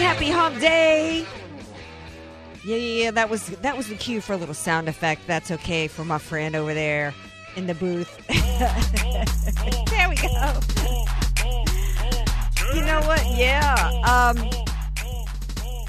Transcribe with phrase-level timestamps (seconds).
[0.00, 1.26] Happy hump day.
[2.64, 3.10] Yeah, yeah, yeah.
[3.10, 5.26] That was that was the cue for a little sound effect.
[5.26, 7.14] That's okay for my friend over there
[7.56, 8.26] in the booth.
[9.90, 10.60] there we go.
[12.74, 13.24] You know what?
[13.36, 13.90] Yeah.
[14.06, 14.36] Um,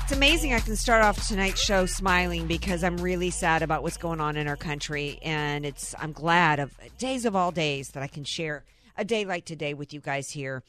[0.04, 3.98] it's amazing I can start off tonight's show smiling because I'm really sad about what's
[3.98, 8.04] going on in our country, and it's I'm glad of days of all days that
[8.04, 8.64] I can share
[8.98, 10.64] a day like today with you guys here.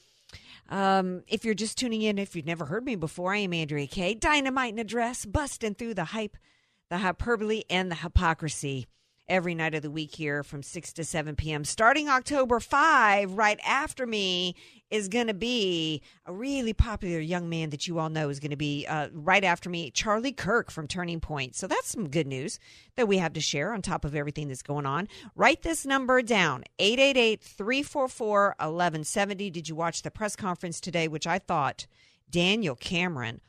[0.73, 3.87] Um, if you're just tuning in, if you've never heard me before, I am Andrea
[3.87, 6.39] Kaye, dynamite in a dress, busting through the hype,
[6.89, 8.87] the hyperbole, and the hypocrisy
[9.33, 11.65] every night of the week here from 6 to 7 p.m.
[11.65, 14.55] Starting October 5, right after me,
[14.91, 18.51] is going to be a really popular young man that you all know is going
[18.51, 21.57] to be uh, right after me, Charlie Kirk from Turning Point.
[21.57, 22.59] So that's some good news
[22.97, 25.09] that we have to share on top of everything that's going on.
[25.35, 29.49] Write this number down 888 344 1170.
[29.49, 31.87] Did you watch the press conference today, which I thought
[32.29, 33.41] Daniel Cameron,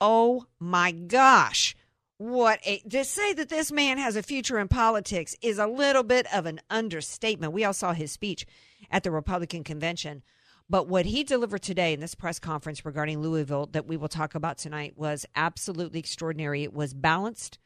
[0.00, 1.74] oh my gosh
[2.22, 6.04] what a, to say that this man has a future in politics is a little
[6.04, 7.52] bit of an understatement.
[7.52, 8.46] We all saw his speech
[8.92, 10.22] at the Republican convention,
[10.70, 14.36] but what he delivered today in this press conference regarding Louisville that we will talk
[14.36, 16.62] about tonight was absolutely extraordinary.
[16.62, 17.58] It was balanced.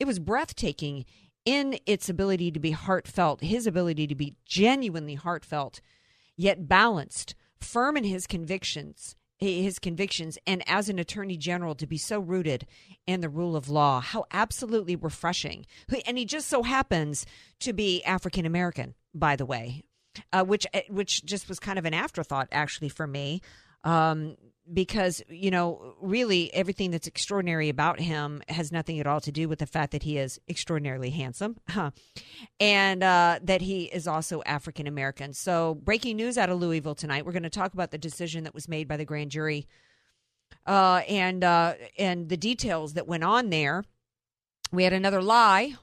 [0.00, 1.04] It was breathtaking
[1.44, 5.80] in its ability to be heartfelt, his ability to be genuinely heartfelt,
[6.36, 11.98] yet balanced, firm in his convictions his convictions and as an attorney general to be
[11.98, 12.66] so rooted
[13.06, 15.66] in the rule of law how absolutely refreshing.
[16.06, 17.26] And he just so happens
[17.60, 19.82] to be african american by the way
[20.32, 23.40] uh, which uh, which just was kind of an afterthought actually for me.
[23.84, 24.36] Um,
[24.72, 29.48] because you know really everything that's extraordinary about him has nothing at all to do
[29.48, 31.56] with the fact that he is extraordinarily handsome
[32.60, 35.32] and uh, that he is also african american.
[35.32, 38.54] So breaking news out of louisville tonight we're going to talk about the decision that
[38.54, 39.66] was made by the grand jury
[40.66, 43.84] uh, and uh, and the details that went on there.
[44.70, 45.74] We had another lie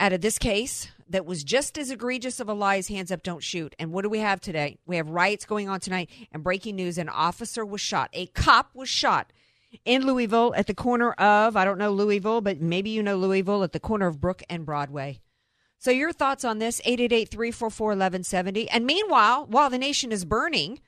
[0.00, 3.22] out of this case that was just as egregious of a lie as hands up,
[3.22, 3.74] don't shoot.
[3.78, 4.78] And what do we have today?
[4.86, 8.10] We have riots going on tonight and breaking news an officer was shot.
[8.12, 9.32] A cop was shot
[9.84, 13.62] in Louisville at the corner of, I don't know Louisville, but maybe you know Louisville
[13.62, 15.20] at the corner of Brook and Broadway.
[15.78, 18.68] So your thoughts on this, 888-344-1170.
[18.70, 20.80] And meanwhile, while the nation is burning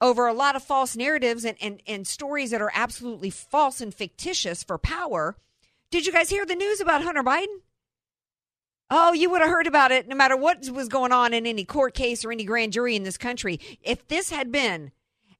[0.00, 3.92] over a lot of false narratives and, and, and stories that are absolutely false and
[3.92, 5.36] fictitious for power,
[5.90, 7.62] did you guys hear the news about Hunter Biden?
[8.96, 11.64] Oh, you would have heard about it no matter what was going on in any
[11.64, 13.58] court case or any grand jury in this country.
[13.82, 14.92] If this had been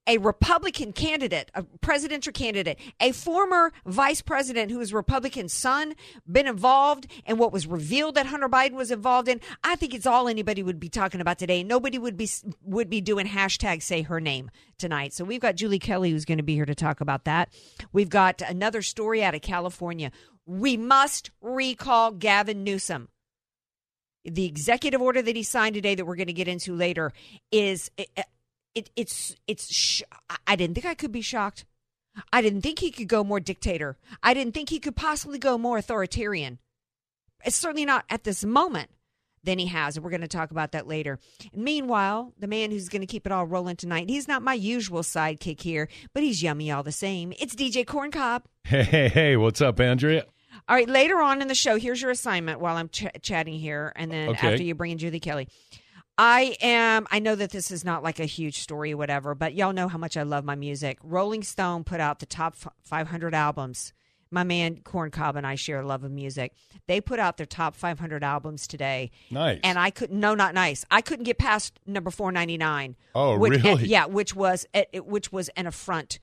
[0.09, 5.95] a Republican candidate, a presidential candidate, a former vice president who was Republican's son,
[6.27, 10.05] been involved in what was revealed that Hunter Biden was involved in, I think it's
[10.05, 11.63] all anybody would be talking about today.
[11.63, 12.29] Nobody would be
[12.65, 15.13] would be doing hashtag say her name tonight.
[15.13, 17.51] So we've got Julie Kelly who's going to be here to talk about that.
[17.93, 20.11] We've got another story out of California.
[20.45, 23.11] We must recall Gavin Newsom
[24.25, 27.13] the executive order that he signed today that we're going to get into later
[27.53, 28.09] is it,
[28.75, 30.03] it it's it's sh-
[30.47, 31.65] I didn't think I could be shocked.
[32.33, 33.97] I didn't think he could go more dictator.
[34.23, 36.59] I didn't think he could possibly go more authoritarian.
[37.45, 38.91] It's certainly not at this moment
[39.43, 39.97] than he has.
[39.97, 41.19] And we're going to talk about that later.
[41.53, 44.55] And meanwhile, the man who's going to keep it all rolling tonight, he's not my
[44.55, 47.33] usual sidekick here, but he's yummy all the same.
[47.39, 48.45] It's DJ Corncob.
[48.65, 50.25] Hey, hey, hey, what's up, Andrea?
[50.69, 53.93] All right, later on in the show, here's your assignment while I'm ch- chatting here,
[53.97, 54.53] and then Okay.
[54.53, 55.49] after you bring in Julie Kelly.
[56.17, 57.07] I am.
[57.11, 59.89] I know that this is not like a huge story or whatever, but y'all know
[59.89, 60.99] how much I love my music.
[61.03, 63.93] Rolling Stone put out the top f- 500 albums.
[64.31, 66.55] my man Corn Cobb and I share a love of music.
[66.89, 69.13] They put out their top 500 albums today.
[69.31, 69.61] Nice.
[69.63, 70.19] And I couldn't.
[70.19, 70.85] No, not nice.
[70.91, 72.97] I couldn't get past number 499.
[73.15, 73.87] Oh, which, really?
[73.87, 76.19] yeah, which was which was an affront.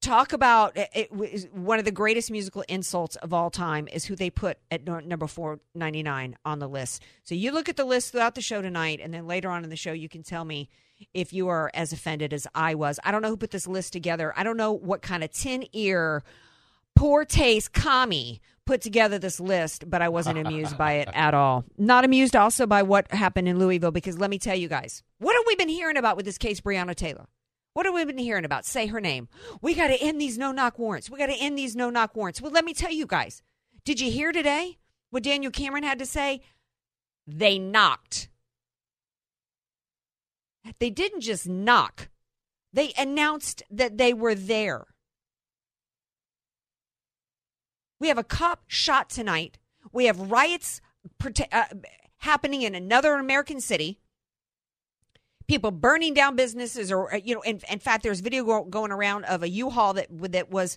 [0.00, 1.12] Talk about it,
[1.52, 5.26] one of the greatest musical insults of all time is who they put at number
[5.26, 7.02] 499 on the list.
[7.24, 9.68] So you look at the list throughout the show tonight, and then later on in
[9.68, 10.70] the show, you can tell me
[11.12, 12.98] if you are as offended as I was.
[13.04, 14.32] I don't know who put this list together.
[14.36, 16.22] I don't know what kind of tin ear
[16.96, 21.64] poor taste commie put together this list, but I wasn't amused by it at all.
[21.76, 25.34] Not amused also by what happened in Louisville because let me tell you guys, what
[25.34, 27.26] have we been hearing about with this case, Breonna Taylor?
[27.72, 28.64] What have we been hearing about?
[28.64, 29.28] Say her name.
[29.62, 31.08] We got to end these no knock warrants.
[31.08, 32.40] We got to end these no knock warrants.
[32.40, 33.42] Well, let me tell you guys.
[33.84, 34.78] Did you hear today
[35.10, 36.42] what Daniel Cameron had to say?
[37.26, 38.28] They knocked.
[40.78, 42.08] They didn't just knock,
[42.72, 44.86] they announced that they were there.
[47.98, 49.58] We have a cop shot tonight.
[49.92, 50.80] We have riots
[51.52, 51.64] uh,
[52.18, 54.00] happening in another American city.
[55.50, 59.24] People burning down businesses, or uh, you know, in, in fact, there's video going around
[59.24, 60.76] of a U-Haul that that was,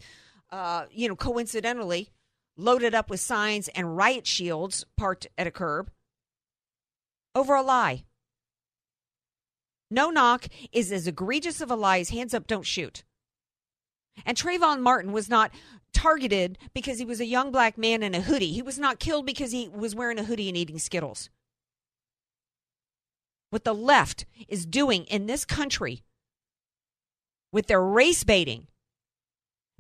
[0.50, 2.10] uh, you know, coincidentally
[2.58, 5.92] loaded up with signs and riot shields parked at a curb
[7.36, 8.04] over a lie.
[9.92, 13.04] No knock is as egregious of a lie as hands up, don't shoot.
[14.26, 15.52] And Trayvon Martin was not
[15.94, 18.54] targeted because he was a young black man in a hoodie.
[18.54, 21.30] He was not killed because he was wearing a hoodie and eating Skittles.
[23.54, 26.02] What the left is doing in this country
[27.52, 28.66] with their race baiting,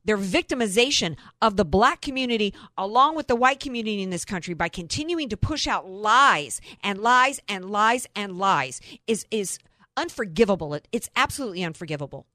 [0.05, 4.69] their victimization of the black community along with the white community in this country by
[4.69, 9.57] continuing to push out lies and lies and lies and lies is is
[9.97, 10.75] unforgivable.
[10.75, 12.27] It, it's absolutely unforgivable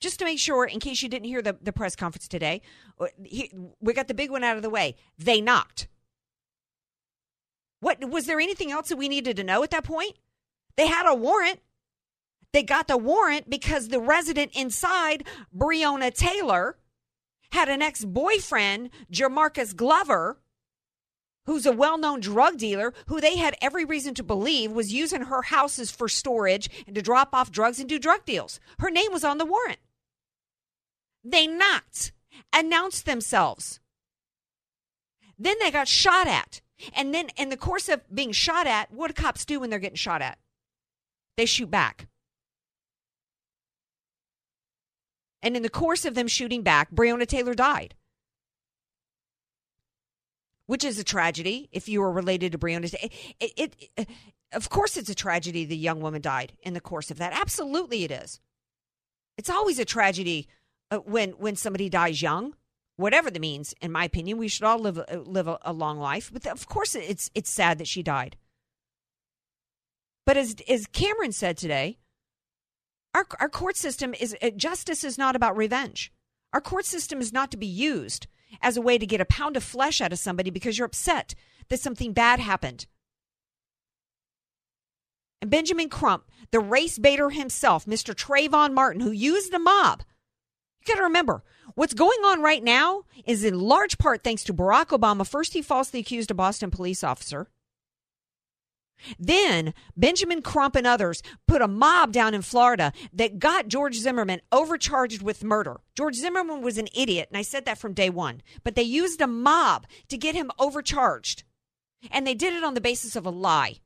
[0.00, 2.62] just to make sure, in case you didn't hear the, the press conference today,
[3.00, 4.96] uh, he, we got the big one out of the way.
[5.16, 5.86] They knocked.
[7.86, 10.16] What was there anything else that we needed to know at that point?
[10.76, 11.60] They had a warrant.
[12.52, 15.24] They got the warrant because the resident inside,
[15.56, 16.78] Breonna Taylor,
[17.52, 20.40] had an ex boyfriend, Jamarcus Glover,
[21.44, 25.22] who's a well known drug dealer who they had every reason to believe was using
[25.22, 28.58] her houses for storage and to drop off drugs and do drug deals.
[28.80, 29.78] Her name was on the warrant.
[31.22, 32.10] They knocked,
[32.52, 33.78] announced themselves.
[35.38, 36.62] Then they got shot at.
[36.94, 39.78] And then, in the course of being shot at, what do cops do when they're
[39.78, 40.38] getting shot at?
[41.36, 42.08] They shoot back.
[45.42, 47.94] And in the course of them shooting back, Breonna Taylor died
[50.66, 52.92] which is a tragedy if you are related to Breonna.
[53.40, 54.08] It, it, it,
[54.52, 57.32] of course, it's a tragedy the young woman died in the course of that.
[57.32, 58.40] Absolutely, it is.
[59.38, 60.48] It's always a tragedy
[60.90, 62.54] uh, when when somebody dies young,
[62.96, 63.74] whatever the means.
[63.80, 66.30] In my opinion, we should all live a- live a, a long life.
[66.32, 68.36] But of course, it's it's sad that she died.
[70.24, 71.98] But as as Cameron said today,
[73.14, 76.12] our our court system is uh, justice is not about revenge.
[76.52, 78.26] Our court system is not to be used
[78.62, 81.34] as a way to get a pound of flesh out of somebody because you're upset
[81.68, 82.86] that something bad happened.
[85.42, 88.14] And Benjamin Crump, the race baiter himself, Mr.
[88.14, 90.02] Trayvon Martin, who used a mob.
[90.80, 91.42] You got to remember,
[91.76, 95.26] what's going on right now is in large part thanks to Barack Obama.
[95.26, 97.46] First, he falsely accused a Boston police officer.
[99.18, 104.40] Then Benjamin Crump and others put a mob down in Florida that got George Zimmerman
[104.50, 105.80] overcharged with murder.
[105.94, 108.42] George Zimmerman was an idiot, and I said that from day one.
[108.64, 111.44] But they used a mob to get him overcharged.
[112.10, 113.76] And they did it on the basis of a lie.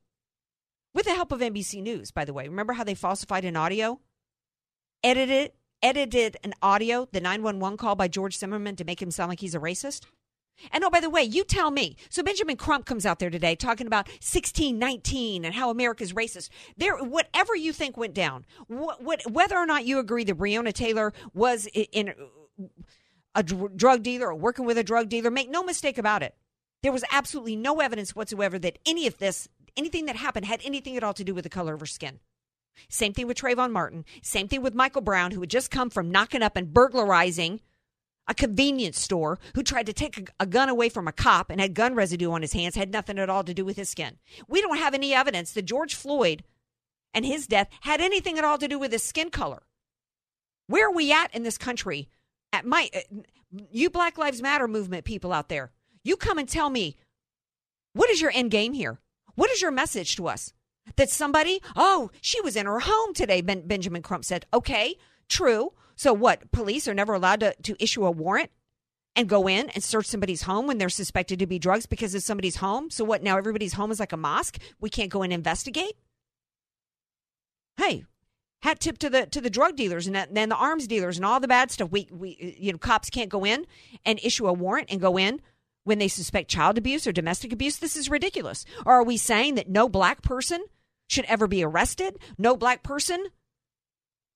[0.93, 2.47] With the help of NBC News, by the way.
[2.47, 3.99] Remember how they falsified an audio?
[5.03, 9.39] Edited edited an audio, the 911 call by George Zimmerman to make him sound like
[9.39, 10.01] he's a racist?
[10.71, 11.95] And oh, by the way, you tell me.
[12.09, 16.49] So Benjamin Crump comes out there today talking about 1619 and how America's racist.
[16.77, 21.13] There, whatever you think went down, what, whether or not you agree that Breonna Taylor
[21.33, 22.13] was i- in
[23.33, 26.35] a dr- drug dealer or working with a drug dealer, make no mistake about it.
[26.83, 29.47] There was absolutely no evidence whatsoever that any of this,
[29.77, 32.19] anything that happened, had anything at all to do with the color of her skin.
[32.89, 34.05] Same thing with Trayvon Martin.
[34.21, 37.61] Same thing with Michael Brown, who had just come from knocking up and burglarizing
[38.27, 41.59] a convenience store who tried to take a, a gun away from a cop and
[41.59, 44.17] had gun residue on his hands had nothing at all to do with his skin.
[44.47, 46.43] We don't have any evidence that George Floyd
[47.13, 49.63] and his death had anything at all to do with his skin color.
[50.67, 52.09] Where are we at in this country?
[52.53, 52.99] At my uh,
[53.71, 55.71] you Black Lives Matter movement people out there,
[56.03, 56.95] you come and tell me
[57.93, 58.99] what is your end game here?
[59.35, 60.53] What is your message to us?
[60.95, 64.45] That somebody, oh, she was in her home today, ben, Benjamin Crump said.
[64.53, 64.95] Okay,
[65.29, 65.73] true.
[65.95, 66.51] So what?
[66.51, 68.51] Police are never allowed to, to issue a warrant
[69.15, 72.25] and go in and search somebody's home when they're suspected to be drugs because it's
[72.25, 72.89] somebody's home.
[72.89, 73.23] So what?
[73.23, 74.57] Now everybody's home is like a mosque.
[74.79, 75.93] We can't go and investigate.
[77.77, 78.05] Hey,
[78.61, 81.39] hat tip to the to the drug dealers and then the arms dealers and all
[81.39, 81.91] the bad stuff.
[81.91, 83.65] We we you know cops can't go in
[84.05, 85.41] and issue a warrant and go in
[85.83, 87.77] when they suspect child abuse or domestic abuse.
[87.77, 88.65] This is ridiculous.
[88.85, 90.63] Or are we saying that no black person
[91.07, 92.17] should ever be arrested?
[92.37, 93.27] No black person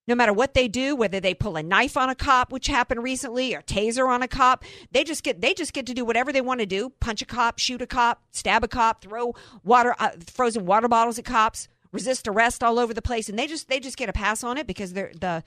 [0.07, 3.03] no matter what they do whether they pull a knife on a cop which happened
[3.03, 6.31] recently or taser on a cop they just get they just get to do whatever
[6.31, 9.33] they want to do punch a cop shoot a cop stab a cop throw
[9.63, 13.47] water uh, frozen water bottles at cops resist arrest all over the place and they
[13.47, 15.43] just they just get a pass on it because they're the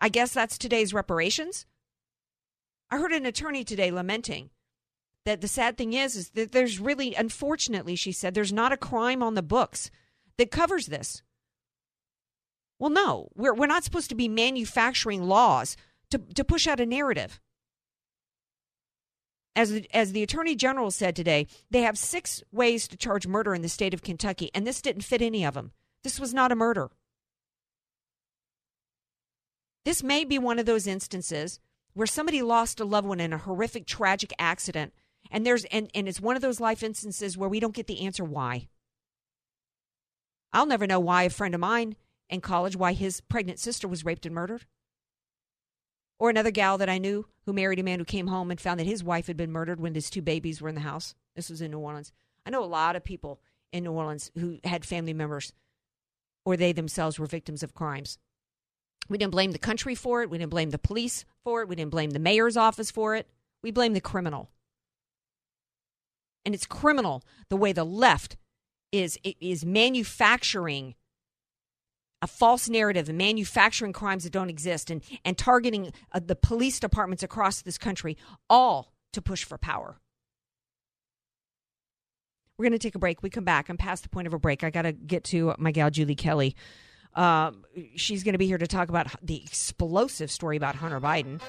[0.00, 1.66] i guess that's today's reparations
[2.90, 4.50] i heard an attorney today lamenting
[5.28, 8.76] that the sad thing is is that there's really unfortunately she said there's not a
[8.76, 9.90] crime on the books
[10.38, 11.22] that covers this
[12.78, 15.76] well, no, we're, we're not supposed to be manufacturing laws
[16.10, 17.40] to, to push out a narrative.
[19.56, 23.54] As the, as the Attorney General said today, they have six ways to charge murder
[23.54, 25.72] in the state of Kentucky, and this didn't fit any of them.
[26.04, 26.90] This was not a murder.
[29.84, 31.58] This may be one of those instances
[31.94, 34.92] where somebody lost a loved one in a horrific, tragic accident,
[35.30, 38.04] and there's and, and it's one of those life instances where we don't get the
[38.04, 38.68] answer why.
[40.52, 41.96] I'll never know why a friend of mine
[42.30, 44.66] in college why his pregnant sister was raped and murdered.
[46.18, 48.80] Or another gal that I knew who married a man who came home and found
[48.80, 51.14] that his wife had been murdered when his two babies were in the house.
[51.36, 52.12] This was in New Orleans.
[52.44, 53.40] I know a lot of people
[53.72, 55.52] in New Orleans who had family members
[56.44, 58.18] or they themselves were victims of crimes.
[59.08, 60.30] We didn't blame the country for it.
[60.30, 61.68] We didn't blame the police for it.
[61.68, 63.28] We didn't blame the mayor's office for it.
[63.62, 64.50] We blame the criminal.
[66.44, 68.36] And it's criminal the way the left
[68.90, 70.94] is is manufacturing
[72.20, 76.80] a false narrative and manufacturing crimes that don't exist and, and targeting uh, the police
[76.80, 78.16] departments across this country,
[78.50, 79.98] all to push for power.
[82.58, 83.22] We're going to take a break.
[83.22, 83.68] We come back.
[83.68, 84.64] I'm past the point of a break.
[84.64, 86.56] I got to get to my gal, Julie Kelly.
[87.14, 87.52] Uh,
[87.94, 91.40] she's going to be here to talk about the explosive story about Hunter Biden.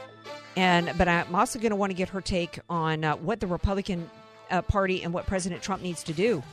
[0.55, 3.48] And but I'm also going to want to get her take on uh, what the
[3.48, 4.10] Republican
[4.49, 6.43] uh, Party and what President Trump needs to do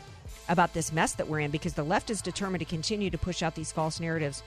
[0.49, 3.43] about this mess that we're in because the left is determined to continue to push
[3.43, 4.43] out these false narratives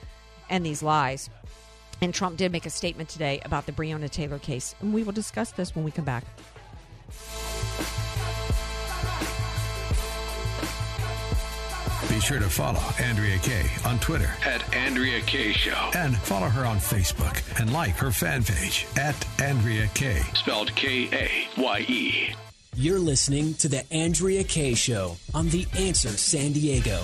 [0.48, 1.30] and these lies.
[2.00, 4.74] And Trump did make a statement today about the Breonna Taylor case.
[4.80, 6.24] And we will discuss this when we come back.
[12.08, 15.90] Be sure to follow Andrea Kaye on Twitter at Andrea Kaye Show.
[15.94, 20.22] And follow her on Facebook and like her fan page at Andrea Kaye.
[20.34, 22.34] Spelled K A Y E.
[22.80, 27.02] You're listening to The Andrea Kaye Show on The Answer San Diego.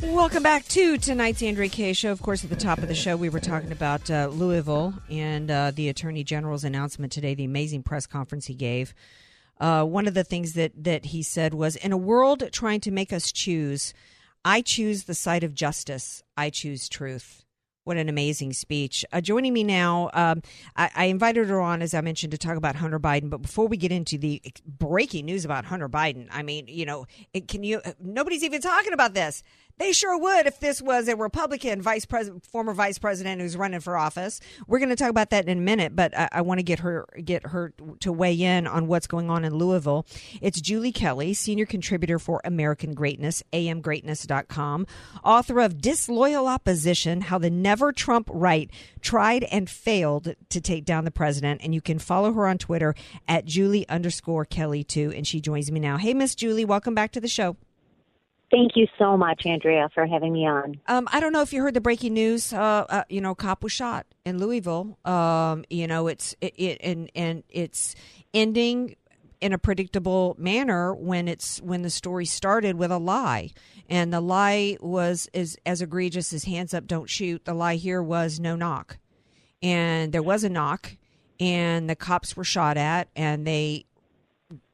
[0.00, 2.12] Welcome back to tonight's Andrea Kaye Show.
[2.12, 5.50] Of course, at the top of the show, we were talking about uh, Louisville and
[5.50, 8.94] uh, the Attorney General's announcement today, the amazing press conference he gave.
[9.58, 12.92] Uh, one of the things that, that he said was In a world trying to
[12.92, 13.92] make us choose,
[14.44, 17.44] I choose the side of justice, I choose truth.
[17.88, 19.02] What an amazing speech.
[19.14, 20.42] Uh, joining me now, um,
[20.76, 23.30] I, I, invited her on, as I mentioned, to talk about Hunter Biden.
[23.30, 27.06] But before we get into the breaking news about Hunter Biden, I mean, you know,
[27.32, 29.42] it, can you, nobody's even talking about this.
[29.78, 33.78] They sure would if this was a Republican vice president, former vice president who's running
[33.78, 34.40] for office.
[34.66, 36.80] We're going to talk about that in a minute, but I, I want to get
[36.80, 40.04] her get her to weigh in on what's going on in Louisville.
[40.40, 44.86] It's Julie Kelly, senior contributor for American Greatness, amgreatness.com,
[45.22, 48.70] author of Disloyal Opposition: How the Never Trump Right
[49.00, 51.60] Tried and Failed to Take Down the President.
[51.62, 52.96] And you can follow her on Twitter
[53.28, 55.12] at Julie underscore Kelly too.
[55.14, 55.98] And she joins me now.
[55.98, 57.56] Hey, Miss Julie, welcome back to the show.
[58.50, 60.80] Thank you so much, Andrea, for having me on.
[60.86, 62.52] Um, I don't know if you heard the breaking news.
[62.52, 64.98] Uh, uh, you know, cop was shot in Louisville.
[65.04, 67.94] Um, you know, it's it, it, and and it's
[68.32, 68.96] ending
[69.40, 73.50] in a predictable manner when it's when the story started with a lie,
[73.88, 77.44] and the lie was is as egregious as hands up, don't shoot.
[77.44, 78.96] The lie here was no knock,
[79.62, 80.96] and there was a knock,
[81.38, 83.84] and the cops were shot at, and they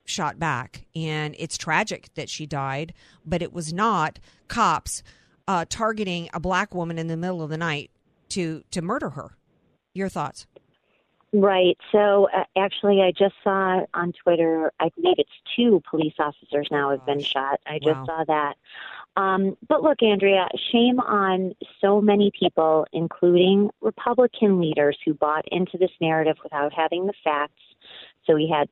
[0.04, 0.84] shot back.
[0.94, 2.94] And it's tragic that she died,
[3.25, 4.18] but it was not
[4.49, 5.02] cops
[5.46, 7.90] uh, targeting a black woman in the middle of the night
[8.30, 9.37] to to murder her.
[9.94, 10.46] Your thoughts?
[11.32, 11.76] Right.
[11.90, 14.73] So uh, actually, I just saw on Twitter.
[14.78, 17.61] I believe it's two police officers now have been shot.
[17.66, 18.06] I just wow.
[18.06, 18.54] saw that.
[19.16, 25.76] Um, but look, Andrea, shame on so many people, including Republican leaders who bought into
[25.76, 27.62] this narrative without having the facts.
[28.26, 28.69] So we had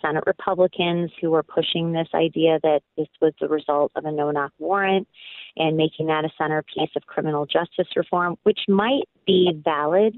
[0.00, 4.30] Senate Republicans who were pushing this idea that this was the result of a no
[4.30, 5.08] knock warrant
[5.56, 10.14] and making that a centerpiece of criminal justice reform, which might be valid.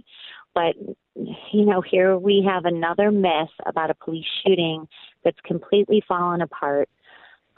[0.54, 0.74] But
[1.14, 4.86] you know, here we have another myth about a police shooting
[5.24, 6.88] that's completely fallen apart.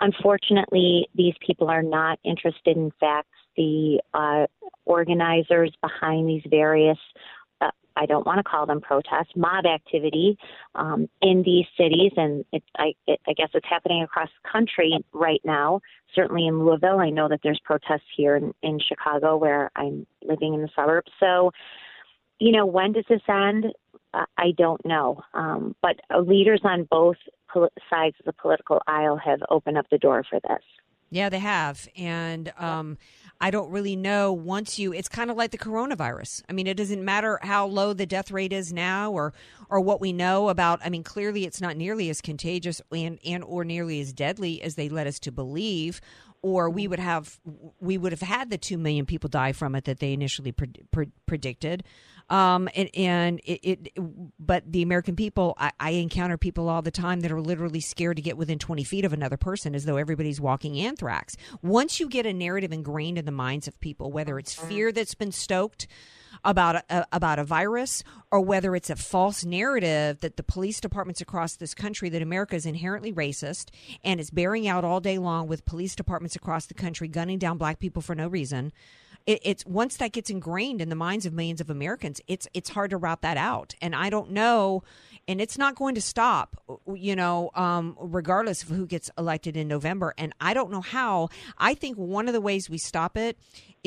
[0.00, 3.28] Unfortunately, these people are not interested in facts.
[3.56, 4.46] The uh,
[4.84, 6.98] organizers behind these various
[7.96, 10.38] I don't want to call them protests, mob activity
[10.74, 14.92] um, in these cities, and it, I, it, I guess it's happening across the country
[15.12, 15.80] right now.
[16.14, 20.54] Certainly in Louisville, I know that there's protests here in, in Chicago, where I'm living
[20.54, 21.10] in the suburbs.
[21.18, 21.52] So,
[22.38, 23.66] you know, when does this end?
[24.12, 25.22] I don't know.
[25.34, 27.16] Um, but leaders on both
[27.52, 30.62] pol- sides of the political aisle have opened up the door for this.
[31.10, 31.88] Yeah, they have.
[31.96, 32.98] And um,
[33.40, 36.42] I don't really know once you, it's kind of like the coronavirus.
[36.48, 39.34] I mean, it doesn't matter how low the death rate is now or,
[39.68, 40.80] or what we know about.
[40.84, 44.74] I mean, clearly it's not nearly as contagious and, and or nearly as deadly as
[44.74, 46.00] they led us to believe
[46.42, 47.40] or we would have
[47.80, 50.70] we would have had the 2 million people die from it that they initially pre-
[50.90, 51.82] pre- predicted
[52.28, 53.98] um, and, and it, it,
[54.38, 58.16] but the American people, I, I, encounter people all the time that are literally scared
[58.16, 61.36] to get within 20 feet of another person as though everybody's walking anthrax.
[61.62, 65.14] Once you get a narrative ingrained in the minds of people, whether it's fear that's
[65.14, 65.86] been stoked,
[66.44, 71.20] about a, about a virus or whether it's a false narrative that the police departments
[71.20, 73.70] across this country that America is inherently racist
[74.04, 77.58] and is bearing out all day long with police departments across the country gunning down
[77.58, 78.72] black people for no reason
[79.26, 82.70] it, it's once that gets ingrained in the minds of millions of Americans, it's it's
[82.70, 83.74] hard to route that out.
[83.82, 84.82] And I don't know,
[85.28, 86.56] and it's not going to stop,
[86.94, 90.14] you know, um, regardless of who gets elected in November.
[90.16, 91.28] And I don't know how.
[91.58, 93.36] I think one of the ways we stop it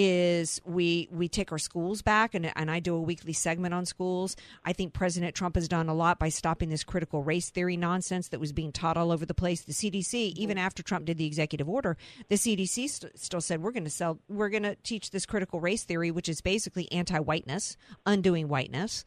[0.01, 3.85] is we we take our schools back and, and I do a weekly segment on
[3.85, 4.37] schools.
[4.63, 8.29] I think President Trump has done a lot by stopping this critical race theory nonsense
[8.29, 9.63] that was being taught all over the place.
[9.63, 11.97] The CDC, even after Trump did the executive order,
[12.29, 15.59] the CDC st- still said we're going to sell we're going to teach this critical
[15.59, 17.75] race theory which is basically anti-whiteness,
[18.05, 19.03] undoing whiteness.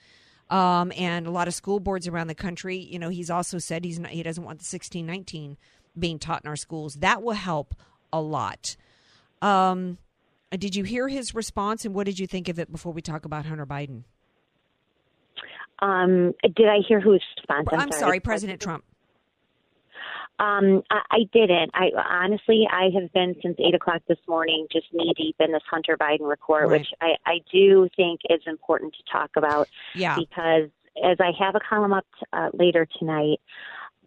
[0.50, 3.82] Um, and a lot of school boards around the country, you know, he's also said
[3.82, 5.56] he's not, he doesn't want the 1619
[5.98, 6.96] being taught in our schools.
[6.96, 7.74] That will help
[8.12, 8.76] a lot.
[9.40, 9.96] Um,
[10.58, 13.24] did you hear his response, and what did you think of it before we talk
[13.24, 14.04] about Hunter Biden?
[15.80, 17.68] Um, did I hear whose response?
[17.72, 18.00] I'm, I'm sorry.
[18.00, 18.84] sorry, President Trump.
[20.38, 21.70] Um, I, I didn't.
[21.74, 25.62] I honestly, I have been since eight o'clock this morning, just knee deep in this
[25.70, 26.80] Hunter Biden report, right.
[26.80, 29.68] which I, I do think is important to talk about.
[29.94, 30.16] Yeah.
[30.16, 30.70] Because
[31.04, 33.40] as I have a column up t- uh, later tonight,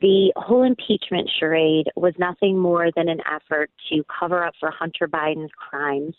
[0.02, 5.08] the whole impeachment charade was nothing more than an effort to cover up for Hunter
[5.08, 6.16] Biden's crimes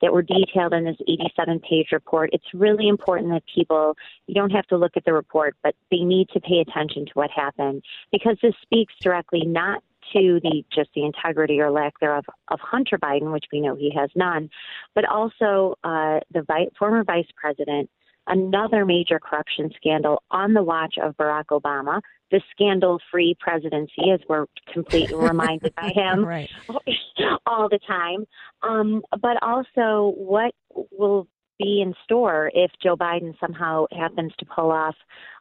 [0.00, 2.30] that were detailed in this 87 page report.
[2.32, 6.00] It's really important that people, you don't have to look at the report, but they
[6.00, 10.90] need to pay attention to what happened because this speaks directly not to the just
[10.94, 14.48] the integrity or lack thereof of Hunter Biden, which we know he has none,
[14.94, 17.90] but also uh, the vi- former vice president
[18.26, 24.20] another major corruption scandal on the watch of Barack Obama, the scandal free presidency, as
[24.28, 26.50] we're completely reminded by him right.
[27.46, 28.26] all the time.
[28.62, 30.52] Um, but also, what
[30.90, 31.26] will
[31.58, 34.96] be in store if Joe Biden somehow happens to pull off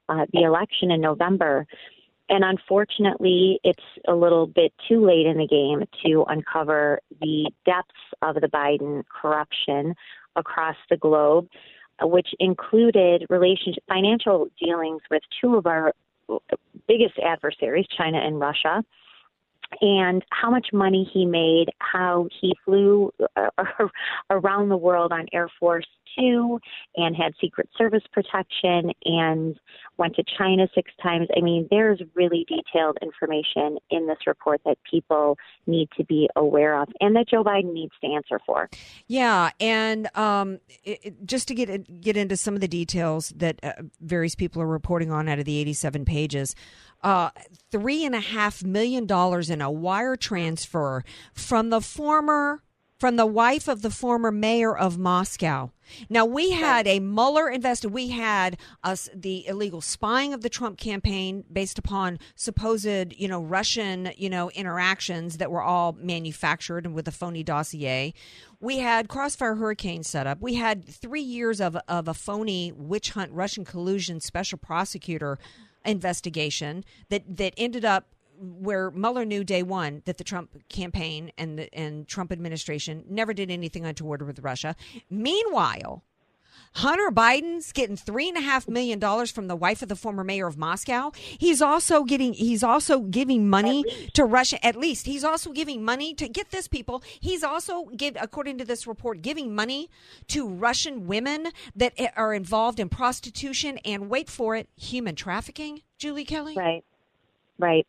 [0.10, 1.65] uh, the election in November?
[2.28, 7.93] And unfortunately, it's a little bit too late in the game to uncover the depths
[8.24, 9.93] of the Biden corruption
[10.36, 11.48] across the globe
[12.02, 15.93] which included relationship financial dealings with two of our
[16.88, 18.84] biggest adversaries, China and Russia,
[19.82, 23.49] and how much money he made, how he flew uh,
[24.30, 26.60] around the world on Air Force Two
[26.95, 29.60] and had Secret Service protection and
[29.97, 31.28] went to China six times.
[31.36, 36.82] I mean, there's really detailed information in this report that people need to be aware
[36.82, 38.69] of and that Joe Biden needs to answer for.
[39.08, 43.73] Yeah, and um, it, just to get get into some of the details that uh,
[43.99, 46.56] various people are reporting on out of the 87 pages.
[47.05, 47.29] Uh,
[47.69, 52.63] three and a half million dollars in a wire transfer from the former
[52.97, 55.69] from the wife of the former mayor of Moscow.
[56.09, 57.89] Now we had a Mueller invested.
[57.89, 63.43] We had us the illegal spying of the Trump campaign based upon supposed, you know,
[63.43, 68.15] Russian, you know, interactions that were all manufactured and with a phony dossier.
[68.59, 70.41] We had Crossfire Hurricane set up.
[70.41, 75.37] We had three years of of a phony witch hunt Russian collusion special prosecutor
[75.86, 81.58] investigation that that ended up where Mueller knew day one that the Trump campaign and
[81.58, 84.76] the and Trump administration never did anything untoward with Russia.
[85.10, 86.04] Meanwhile,
[86.75, 90.23] Hunter Biden's getting three and a half million dollars from the wife of the former
[90.23, 91.11] mayor of Moscow.
[91.15, 93.83] He's also getting he's also giving money
[94.13, 94.63] to Russia.
[94.65, 97.01] At least he's also giving money to get this people.
[97.19, 99.89] He's also give according to this report giving money
[100.27, 105.81] to Russian women that are involved in prostitution and wait for it, human trafficking.
[105.97, 106.55] Julie Kelly.
[106.57, 106.83] Right.
[107.57, 107.88] Right.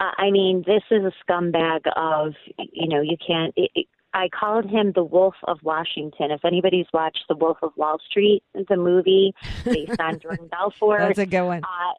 [0.00, 3.52] I mean, this is a scumbag of you know you can't.
[3.56, 6.30] It, it, I called him the Wolf of Washington.
[6.30, 11.18] If anybody's watched The Wolf of Wall Street, the movie based on Jordan Belfort, that's
[11.18, 11.62] a good one.
[11.64, 11.94] Uh,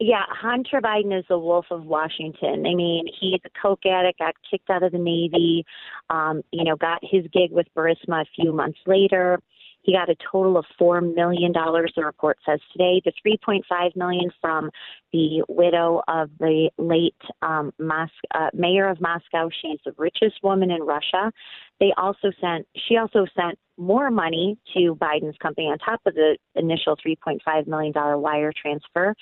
[0.00, 2.66] yeah, Hunter Biden is the Wolf of Washington.
[2.66, 5.64] I mean, he's a coke addict, got kicked out of the Navy,
[6.10, 9.38] um, you know, got his gig with Burisma a few months later.
[9.84, 11.92] He got a total of four million dollars.
[11.94, 13.00] The report says today.
[13.04, 14.70] The three point five million from
[15.12, 19.48] the widow of the late um, Mos- uh, mayor of Moscow.
[19.62, 21.30] She's the richest woman in Russia.
[21.80, 22.66] They also sent.
[22.88, 27.92] She also sent more money to Biden's company on top of the initial $3.5 million
[28.20, 29.14] wire transfer.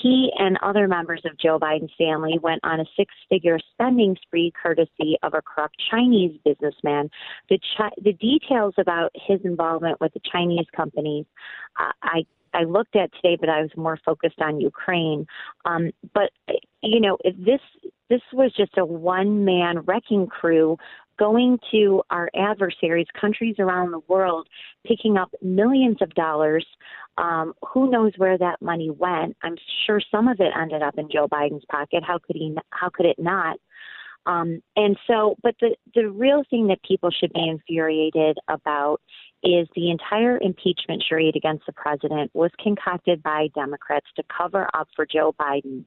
[0.00, 4.52] He and other members of Joe Biden's family went on a six figure spending spree
[4.60, 7.10] courtesy of a corrupt Chinese businessman.
[7.48, 11.26] The, chi- the details about his involvement with the Chinese companies,
[11.78, 15.26] uh, I I looked at today, but I was more focused on Ukraine.
[15.64, 16.30] Um, but
[16.82, 17.60] you know, this
[18.10, 20.76] this was just a one man wrecking crew
[21.18, 24.48] going to our adversaries, countries around the world,
[24.86, 26.66] picking up millions of dollars.
[27.18, 29.36] Um, who knows where that money went?
[29.42, 32.02] I'm sure some of it ended up in Joe Biden's pocket.
[32.06, 32.56] How could he?
[32.70, 33.58] How could it not?
[34.24, 39.00] Um, and so, but the the real thing that people should be infuriated about
[39.42, 44.88] is the entire impeachment charade against the president was concocted by Democrats to cover up
[44.94, 45.84] for Joe Biden.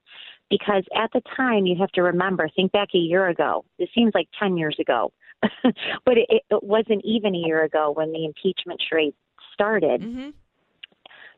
[0.49, 3.65] Because at the time, you have to remember, think back a year ago.
[3.79, 8.11] This seems like 10 years ago, but it, it wasn't even a year ago when
[8.11, 9.13] the impeachment charade
[9.53, 10.01] started.
[10.01, 10.29] Mm-hmm.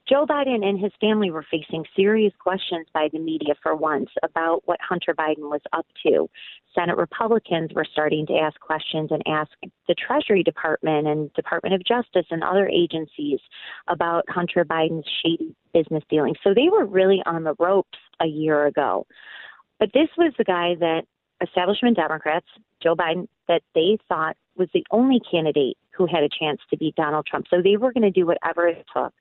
[0.10, 4.62] Joe Biden and his family were facing serious questions by the media for once about
[4.66, 6.30] what Hunter Biden was up to.
[6.74, 9.52] Senate Republicans were starting to ask questions and ask
[9.88, 13.40] the Treasury Department and Department of Justice and other agencies
[13.90, 16.38] about Hunter Biden's shady business dealings.
[16.42, 19.06] So they were really on the ropes a year ago.
[19.78, 21.02] But this was the guy that
[21.42, 22.48] establishment Democrats,
[22.82, 26.96] Joe Biden, that they thought was the only candidate who had a chance to beat
[26.96, 27.48] Donald Trump.
[27.50, 29.14] So they were going to do whatever it took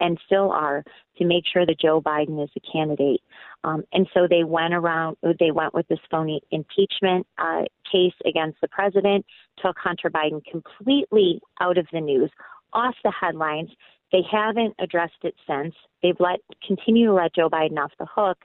[0.00, 0.82] and still are
[1.18, 3.22] to make sure that Joe Biden is a candidate.
[3.62, 8.60] Um, and so they went around, they went with this phony impeachment uh, case against
[8.60, 9.24] the president,
[9.62, 12.30] took Hunter Biden completely out of the news,
[12.72, 13.70] off the headlines.
[14.12, 15.74] They haven't addressed it since.
[16.02, 18.38] They've let continue to let Joe Biden off the hook.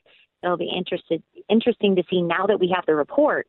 [0.43, 3.47] It'll be interested interesting to see now that we have the report.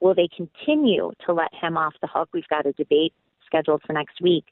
[0.00, 2.28] Will they continue to let him off the hook?
[2.34, 3.14] We've got a debate
[3.46, 4.44] scheduled for next week.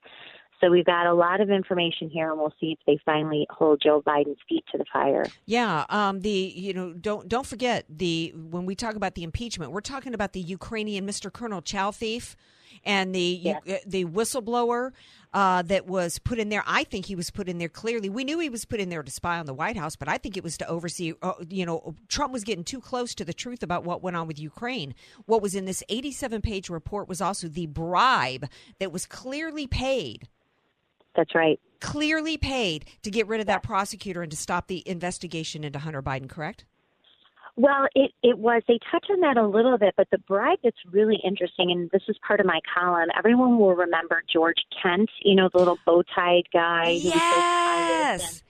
[0.63, 3.83] So we've got a lot of information here, and we'll see if they finally hold
[3.83, 5.25] Joe Biden's feet to the fire.
[5.45, 9.73] Yeah, um, the you know don't don't forget the when we talk about the impeachment,
[9.73, 11.33] we're talking about the Ukrainian Mr.
[11.33, 12.37] Colonel Chow thief
[12.85, 13.61] and the yes.
[13.69, 14.93] Uh, the whistleblower
[15.35, 16.63] uh, that was put in there.
[16.65, 18.09] I think he was put in there clearly.
[18.09, 20.17] We knew he was put in there to spy on the White House, but I
[20.17, 21.13] think it was to oversee.
[21.23, 24.29] Uh, you know, Trump was getting too close to the truth about what went on
[24.29, 24.95] with Ukraine.
[25.27, 28.49] What was in this 87 page report was also the bribe
[28.79, 30.29] that was clearly paid
[31.15, 31.61] that's right.
[31.81, 36.03] Clearly paid to get rid of that prosecutor and to stop the investigation into Hunter
[36.03, 36.65] Biden, correct?
[37.57, 38.63] Well, it, it was.
[38.67, 42.03] They touch on that a little bit, but the bribe that's really interesting, and this
[42.09, 43.09] is part of my column.
[43.17, 46.99] Everyone will remember George Kent, you know, the little bow tied guy.
[47.03, 48.43] Yes.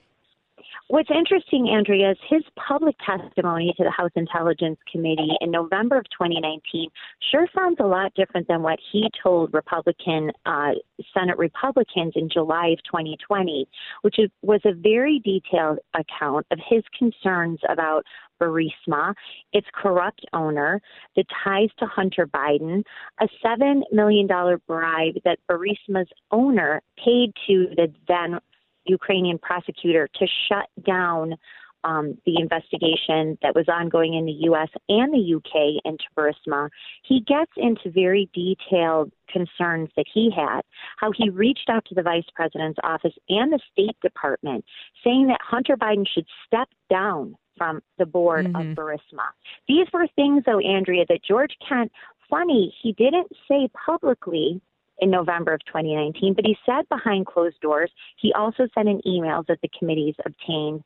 [0.93, 6.03] What's interesting, Andrea, is his public testimony to the House Intelligence Committee in November of
[6.11, 6.87] 2019
[7.31, 10.73] sure sounds a lot different than what he told Republican uh,
[11.11, 13.67] Senate Republicans in July of 2020,
[14.03, 18.03] which was a very detailed account of his concerns about
[18.39, 19.15] Burisma,
[19.51, 20.79] its corrupt owner,
[21.15, 22.83] the ties to Hunter Biden,
[23.19, 28.37] a $7 million bribe that Burisma's owner paid to the then
[28.85, 31.35] Ukrainian prosecutor to shut down
[31.83, 34.69] um, the investigation that was ongoing in the U.S.
[34.89, 36.69] and the UK into Burisma,
[37.03, 40.61] he gets into very detailed concerns that he had,
[40.97, 44.63] how he reached out to the vice president's office and the State Department,
[45.03, 48.71] saying that Hunter Biden should step down from the board mm-hmm.
[48.71, 49.27] of Burisma.
[49.67, 51.91] These were things, though, Andrea, that George Kent,
[52.29, 54.61] funny, he didn't say publicly
[54.99, 57.91] in November of 2019, but he said behind closed doors.
[58.17, 60.83] He also sent in emails that the committees obtained.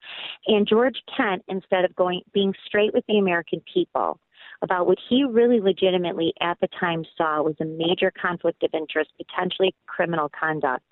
[0.47, 4.19] And George Kent, instead of going being straight with the American people
[4.61, 9.11] about what he really legitimately at the time saw was a major conflict of interest,
[9.17, 10.83] potentially criminal conduct,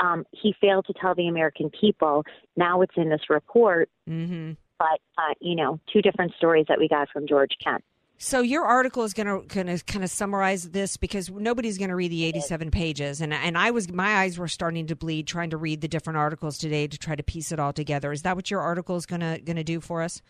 [0.00, 2.24] Um, he failed to tell the American people.
[2.56, 3.88] Now it's in this report.
[4.08, 4.52] Mm-hmm.
[4.78, 7.84] But uh, you know, two different stories that we got from George Kent.
[8.18, 11.90] So your article is going to kind of kind of summarize this because nobody's going
[11.90, 15.26] to read the 87 pages and and I was my eyes were starting to bleed
[15.26, 18.12] trying to read the different articles today to try to piece it all together.
[18.12, 20.22] Is that what your article is going to going to do for us?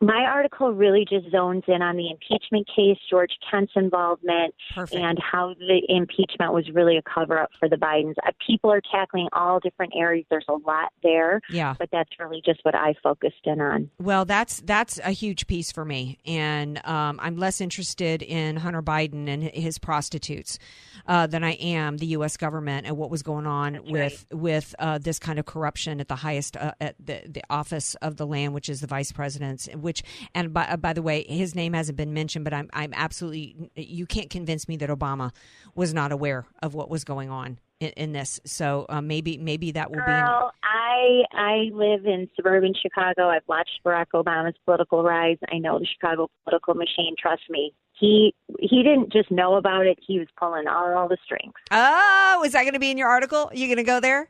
[0.00, 5.00] My article really just zones in on the impeachment case, George Kent's involvement, Perfect.
[5.00, 8.14] and how the impeachment was really a cover up for the Bidens.
[8.24, 10.24] Uh, people are tackling all different areas.
[10.30, 11.40] There's a lot there.
[11.50, 11.74] Yeah.
[11.76, 13.90] But that's really just what I focused in on.
[13.98, 18.82] Well, that's that's a huge piece for me, and um, I'm less interested in Hunter
[18.82, 20.60] Biden and his prostitutes
[21.06, 22.36] uh, than I am the U.S.
[22.36, 26.06] government and what was going on That's with with uh, this kind of corruption at
[26.06, 29.68] the highest uh, at the the office of the land, which is the vice president's.
[29.88, 30.02] Which
[30.34, 33.70] and by, uh, by the way, his name hasn't been mentioned, but I'm I'm absolutely
[33.74, 35.32] you can't convince me that Obama
[35.74, 38.38] was not aware of what was going on in, in this.
[38.44, 40.04] So uh, maybe maybe that will be.
[40.04, 43.30] Girl, I I live in suburban Chicago.
[43.30, 45.38] I've watched Barack Obama's political rise.
[45.50, 47.14] I know the Chicago political machine.
[47.18, 47.72] Trust me.
[47.98, 49.98] He he didn't just know about it.
[50.06, 51.54] He was pulling all, all the strings.
[51.70, 53.48] Oh, is that going to be in your article?
[53.50, 54.28] Are You going to go there?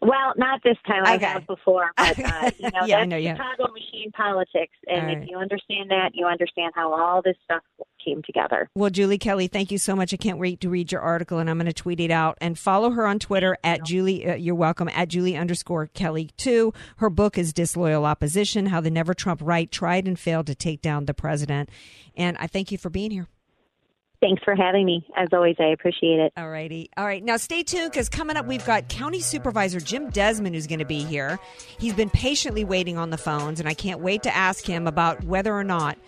[0.00, 1.02] Well, not this time.
[1.04, 1.24] Okay.
[1.24, 3.36] I have before, but uh, you know, Yeah, I that's know you have.
[3.36, 4.72] Chicago machine politics.
[4.86, 5.28] And All if right.
[5.28, 7.62] you understand that, you understand how all this stuff
[8.04, 8.68] came together.
[8.74, 10.12] Well, Julie Kelly, thank you so much.
[10.12, 12.58] I can't wait to read your article, and I'm going to tweet it out and
[12.58, 14.28] follow her on Twitter at Julie.
[14.28, 16.72] Uh, you're welcome at Julie underscore Kelly too.
[16.96, 20.82] Her book is Disloyal Opposition: How the Never Trump Right Tried and Failed to Take
[20.82, 21.70] Down the President.
[22.16, 23.28] And I thank you for being here.
[24.24, 25.06] Thanks for having me.
[25.18, 26.32] As always, I appreciate it.
[26.34, 26.88] All righty.
[26.96, 27.22] All right.
[27.22, 30.86] Now stay tuned because coming up, we've got County Supervisor Jim Desmond who's going to
[30.86, 31.38] be here.
[31.78, 35.22] He's been patiently waiting on the phones, and I can't wait to ask him about
[35.24, 35.98] whether or not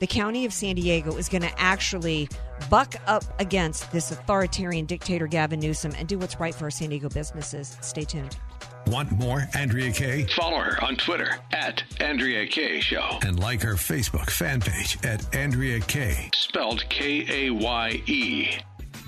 [0.00, 2.30] the County of San Diego is going to actually
[2.70, 6.88] buck up against this authoritarian dictator, Gavin Newsom, and do what's right for our San
[6.88, 7.76] Diego businesses.
[7.82, 8.38] Stay tuned.
[8.86, 10.26] Want more Andrea Kaye?
[10.36, 13.18] Follow her on Twitter at Andrea Kaye Show.
[13.22, 16.30] And like her Facebook fan page at Andrea Kaye.
[16.34, 18.48] Spelled K A Y E.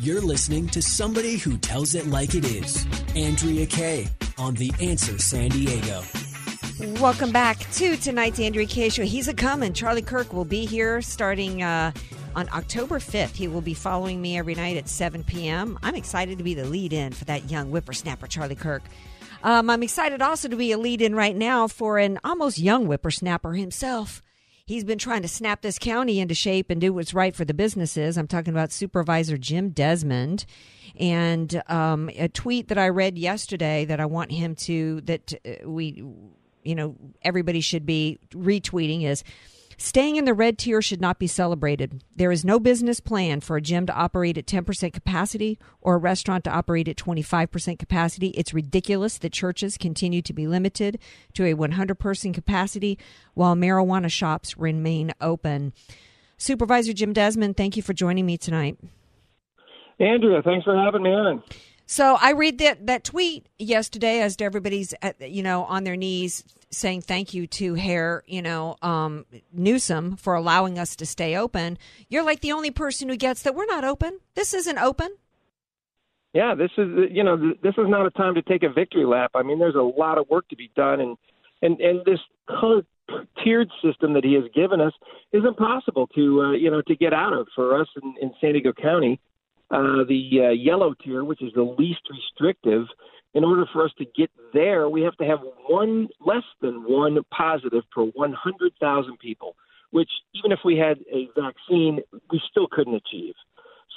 [0.01, 2.87] You're listening to somebody who tells it like it is.
[3.15, 6.03] Andrea Kaye on The Answer San Diego.
[7.01, 9.05] Welcome back to tonight's Andrea Kaye Show.
[9.05, 9.73] He's a coming.
[9.73, 11.93] Charlie Kirk will be here starting uh,
[12.35, 13.37] on October 5th.
[13.37, 15.79] He will be following me every night at 7 p.m.
[15.85, 18.83] I'm excited to be the lead in for that young whippersnapper, Charlie Kirk.
[19.43, 22.87] Um, I'm excited also to be a lead in right now for an almost young
[22.87, 24.23] whippersnapper himself.
[24.67, 27.55] He's been trying to snap this county into shape and do what's right for the
[27.55, 28.19] businesses.
[28.19, 30.45] I'm talking about Supervisor Jim Desmond.
[31.01, 35.69] And um, a tweet that I read yesterday that I want him to, that uh,
[35.69, 36.05] we,
[36.65, 39.25] you know, everybody should be retweeting is
[39.81, 42.03] Staying in the red tier should not be celebrated.
[42.17, 45.99] There is no business plan for a gym to operate at 10% capacity or a
[45.99, 48.31] restaurant to operate at 25% capacity.
[48.31, 50.99] It's ridiculous that churches continue to be limited
[51.35, 52.99] to a 100 person capacity
[53.35, 55.73] while marijuana shops remain open.
[56.37, 58.79] Supervisor Jim Desmond, thank you for joining me tonight.
[60.01, 61.41] Andrea, thanks for having me on.
[61.91, 66.45] So I read that that tweet yesterday as everybody's uh, you know on their knees
[66.71, 69.25] saying thank you to Hair you know um,
[69.55, 71.79] Newsom for allowing us to stay open.
[72.11, 74.21] You're like the only person who gets that we're not open.
[74.35, 75.17] This isn't open.
[76.35, 79.31] Yeah, this is you know this is not a time to take a victory lap.
[79.35, 81.17] I mean, there's a lot of work to be done, and
[81.63, 82.21] and and this
[83.43, 84.93] tiered system that he has given us
[85.33, 88.53] is impossible to uh, you know to get out of for us in, in San
[88.53, 89.19] Diego County.
[89.71, 92.87] Uh, the uh, yellow tier, which is the least restrictive,
[93.35, 97.19] in order for us to get there, we have to have one less than one
[97.31, 99.55] positive per 100,000 people,
[99.91, 102.01] which even if we had a vaccine,
[102.31, 103.35] we still couldn't achieve.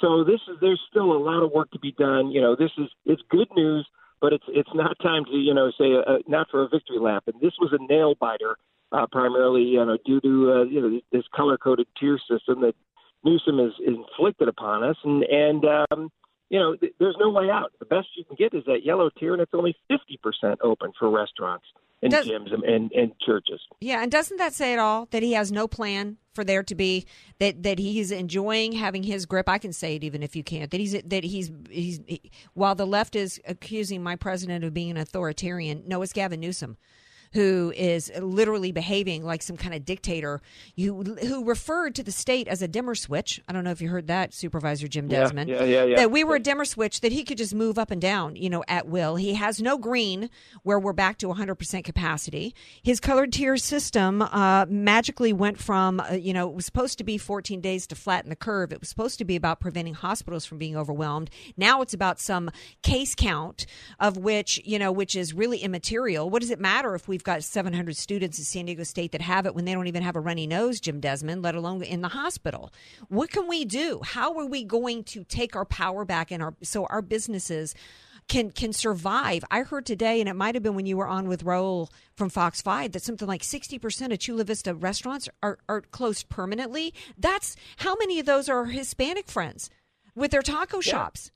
[0.00, 2.30] So this is there's still a lot of work to be done.
[2.30, 3.86] You know, this is it's good news,
[4.20, 7.24] but it's it's not time to you know say uh, not for a victory lap.
[7.26, 8.56] And this was a nail biter,
[8.90, 12.74] uh, primarily you know due to uh, you know this color coded tier system that
[13.24, 16.10] Newsom has inflicted upon us, and and um,
[16.50, 17.72] you know th- there's no way out.
[17.78, 21.10] The best you can get is that yellow tier, and it's only 50% open for
[21.10, 21.64] restaurants
[22.02, 23.60] and Does- gyms and, and and churches.
[23.80, 26.74] Yeah, and doesn't that say it all that he has no plan for there to
[26.74, 27.06] be
[27.38, 29.48] that that he's enjoying having his grip?
[29.48, 30.70] I can say it even if you can't.
[30.70, 34.90] That he's that he's he's he, while the left is accusing my president of being
[34.90, 36.76] an authoritarian, no, it's Gavin Newsom
[37.32, 40.40] who is literally behaving like some kind of dictator,
[40.74, 43.40] you, who referred to the state as a dimmer switch.
[43.48, 45.50] I don't know if you heard that, Supervisor Jim Yeah, Desmond.
[45.50, 45.96] yeah, yeah, yeah.
[45.96, 48.50] That we were a dimmer switch that he could just move up and down, you
[48.50, 49.16] know, at will.
[49.16, 50.30] He has no green
[50.62, 52.54] where we're back to 100% capacity.
[52.82, 57.04] His colored tier system uh, magically went from, uh, you know, it was supposed to
[57.04, 58.72] be 14 days to flatten the curve.
[58.72, 61.30] It was supposed to be about preventing hospitals from being overwhelmed.
[61.56, 62.50] Now it's about some
[62.82, 63.66] case count
[64.00, 66.28] of which, you know, which is really immaterial.
[66.28, 69.46] What does it matter if we've got 700 students at San Diego State that have
[69.46, 72.08] it when they don't even have a runny nose, Jim Desmond, let alone in the
[72.08, 72.72] hospital?
[73.08, 74.00] What can we do?
[74.04, 77.74] How are we going to take our power back and our so our businesses
[78.28, 79.44] can can survive.
[79.50, 82.30] I heard today, and it might have been when you were on with Raul from
[82.30, 86.94] Fox Five, that something like sixty percent of Chula Vista restaurants are, are closed permanently.
[87.18, 89.70] That's how many of those are Hispanic friends
[90.14, 91.30] with their taco shops.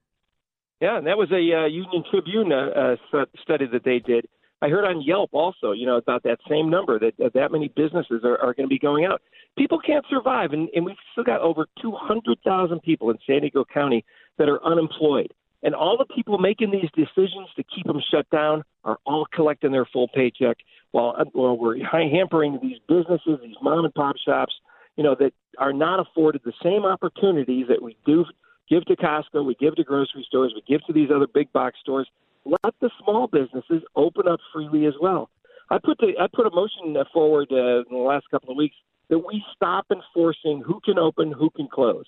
[0.80, 4.28] Yeah, and that was a uh, Union Tribune uh, uh, study that they did.
[4.62, 8.22] I heard on Yelp also, you know, about that same number that that many businesses
[8.24, 9.20] are, are going to be going out.
[9.58, 14.04] People can't survive, and, and we've still got over 200,000 people in San Diego County
[14.38, 15.32] that are unemployed.
[15.62, 19.72] And all the people making these decisions to keep them shut down are all collecting
[19.72, 20.58] their full paycheck
[20.92, 24.54] while, while we're hampering these businesses, these mom and pop shops,
[24.96, 28.24] you know, that are not afforded the same opportunities that we do
[28.68, 31.78] give to Costco, we give to grocery stores, we give to these other big box
[31.80, 32.08] stores.
[32.46, 35.30] Let the small businesses open up freely as well.
[35.68, 38.76] I put the I put a motion forward uh, in the last couple of weeks
[39.08, 42.04] that we stop enforcing who can open, who can close.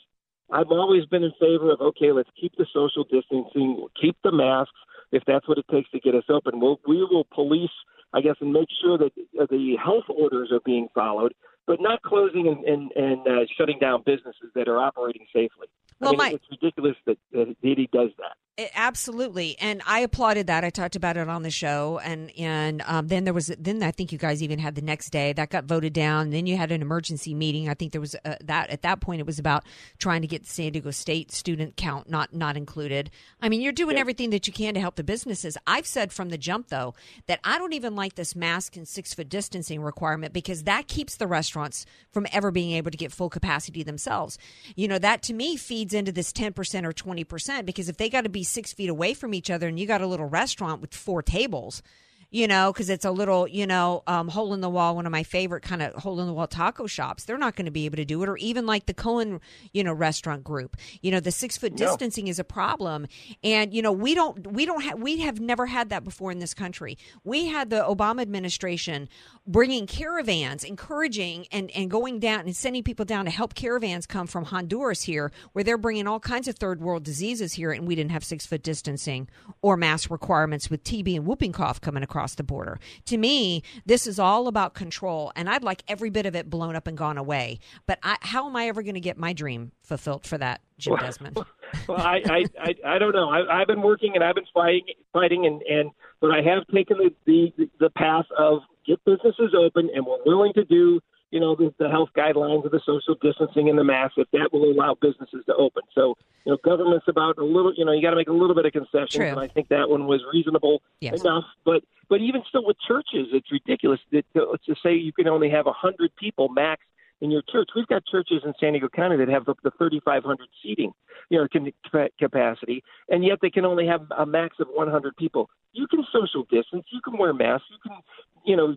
[0.50, 4.78] I've always been in favor of okay, let's keep the social distancing, keep the masks
[5.10, 6.60] if that's what it takes to get us open.
[6.60, 7.70] We'll, we will police,
[8.12, 11.34] I guess, and make sure that uh, the health orders are being followed,
[11.66, 15.66] but not closing and and, and uh, shutting down businesses that are operating safely.
[15.98, 18.36] Well, I mean, my- it's ridiculous that, that he does that.
[18.58, 20.64] It- absolutely, and I applauded that.
[20.64, 23.92] I talked about it on the show, and and um, then there was then I
[23.92, 26.30] think you guys even had the next day that got voted down.
[26.30, 27.68] Then you had an emergency meeting.
[27.68, 29.62] I think there was uh, that at that point it was about
[29.98, 33.10] trying to get the San Diego State student count not not included.
[33.40, 35.56] I mean, you're doing everything that you can to help the businesses.
[35.64, 36.94] I've said from the jump though
[37.28, 41.14] that I don't even like this mask and six foot distancing requirement because that keeps
[41.14, 44.36] the restaurants from ever being able to get full capacity themselves.
[44.74, 47.98] You know that to me feeds into this ten percent or twenty percent because if
[47.98, 50.26] they got to be six feet away from each other and you got a little
[50.26, 51.82] restaurant with four tables
[52.30, 55.12] you know, because it's a little, you know, um, hole in the wall, one of
[55.12, 57.24] my favorite kind of hole in the wall taco shops.
[57.24, 59.40] They're not going to be able to do it, or even like the Cohn,
[59.72, 60.76] you know, restaurant group.
[61.00, 61.78] You know, the six foot No.
[61.78, 63.06] distancing is a problem,
[63.42, 66.38] and you know, we don't, we don't have, we have never had that before in
[66.38, 66.98] this country.
[67.24, 69.08] We had the Obama administration
[69.46, 74.26] bringing caravans, encouraging and and going down and sending people down to help caravans come
[74.26, 77.94] from Honduras here, where they're bringing all kinds of third world diseases here, and we
[77.94, 79.28] didn't have six foot distancing
[79.62, 82.78] or mask requirements with TB and whooping cough coming across the border.
[83.06, 86.76] To me, this is all about control, and I'd like every bit of it blown
[86.76, 87.58] up and gone away.
[87.86, 90.94] But I, how am I ever going to get my dream fulfilled for that, Jim
[90.94, 91.36] Well, Desmond?
[91.88, 93.28] well, I, I, I, I don't know.
[93.28, 96.98] I, I've been working and I've been fighting, fighting, and, and but I have taken
[96.98, 101.54] the, the the path of get businesses open, and we're willing to do you know
[101.54, 104.96] the, the health guidelines of the social distancing and the mask if that will allow
[105.00, 105.82] businesses to open.
[105.94, 106.14] So
[106.44, 107.72] you know, government's about a little.
[107.76, 109.26] You know, you got to make a little bit of concessions, True.
[109.26, 111.20] and I think that one was reasonable Yes.
[111.20, 111.44] enough.
[111.64, 115.50] But but even still, with churches, it's ridiculous that to, to say you can only
[115.50, 116.82] have a hundred people max
[117.20, 117.68] in your church.
[117.74, 120.92] We've got churches in San Diego County that have up to 3,500 seating,
[121.30, 121.72] you know, can,
[122.18, 125.50] capacity, and yet they can only have a max of 100 people.
[125.72, 128.00] You can social distance, you can wear masks, you can,
[128.44, 128.76] you know,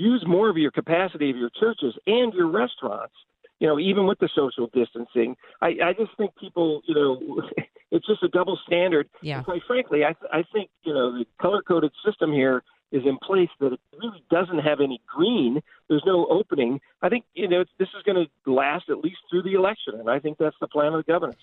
[0.00, 3.14] use more of your capacity of your churches and your restaurants.
[3.58, 7.42] You know, even with the social distancing, I, I just think people, you know,
[7.90, 9.08] it's just a double standard.
[9.20, 9.36] Yeah.
[9.36, 13.18] And quite frankly, I, I think you know the color coded system here is in
[13.18, 15.60] place that it really doesn't have any green.
[15.88, 16.80] There's no opening.
[17.02, 19.94] I think you know it's, this is going to last at least through the election,
[20.00, 21.34] and I think that's the plan of the governor.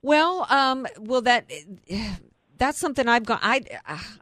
[0.00, 1.50] Well, um, well, that
[2.56, 3.62] that's something I've gone I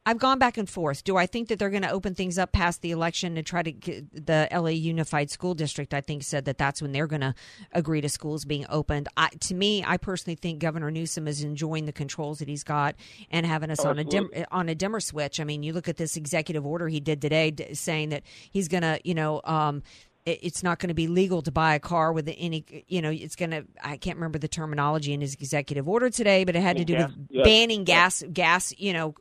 [0.06, 1.04] I've gone back and forth.
[1.04, 3.62] Do I think that they're going to open things up past the election and try
[3.62, 5.92] to get the LA Unified School District?
[5.94, 7.34] I think said that that's when they're going to
[7.72, 9.08] agree to schools being opened.
[9.16, 12.94] I, to me, I personally think Governor Newsom is enjoying the controls that he's got
[13.30, 15.38] and having us Oh, on a dim, on a dimmer switch.
[15.40, 18.68] I mean, you look at this executive order he did today, d- saying that he's
[18.68, 19.40] going to, you know.
[19.44, 19.82] Um,
[20.24, 23.34] it's not going to be legal to buy a car with any, you know, it's
[23.36, 26.76] going to, I can't remember the terminology in his executive order today, but it had
[26.76, 27.42] to do with yeah.
[27.42, 29.14] banning gas, gas, you know,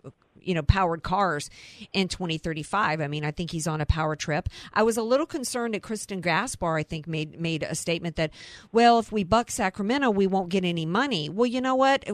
[0.44, 1.50] you know, powered cars
[1.94, 3.02] in 2035.
[3.02, 4.50] I mean, I think he's on a power trip.
[4.74, 8.32] I was a little concerned that Kristin Gaspar, I think, made made a statement that,
[8.72, 11.30] well, if we buck Sacramento, we won't get any money.
[11.30, 12.06] Well, you know what?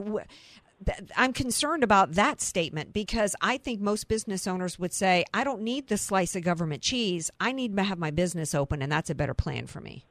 [1.16, 5.62] I'm concerned about that statement because I think most business owners would say, I don't
[5.62, 7.32] need the slice of government cheese.
[7.40, 10.06] I need to have my business open, and that's a better plan for me.